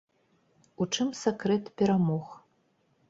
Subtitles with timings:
[0.85, 2.25] У чым сакрэт перамог?